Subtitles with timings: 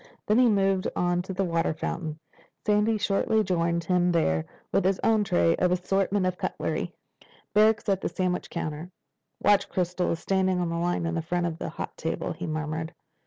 [0.25, 2.17] Then he moved on to the water fountain.
[2.65, 6.91] Sandy shortly joined him there with his own tray and an assortment of cutlery.
[7.53, 8.89] "Barrack's at the sandwich counter.
[9.43, 12.95] Watch Crystal is standing in line in front of the hot table," Ken murmured.